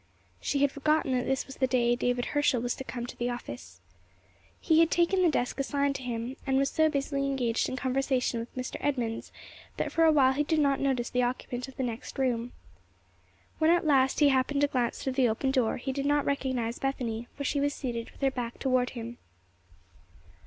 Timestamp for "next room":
11.83-12.51